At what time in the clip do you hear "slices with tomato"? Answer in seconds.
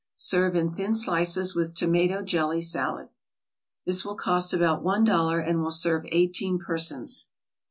0.95-2.23